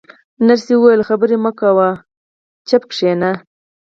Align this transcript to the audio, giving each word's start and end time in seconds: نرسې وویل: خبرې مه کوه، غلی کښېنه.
نرسې 0.45 0.73
وویل: 0.77 1.01
خبرې 1.09 1.37
مه 1.45 1.51
کوه، 1.59 1.89
غلی 2.69 2.77
کښېنه. 2.89 3.31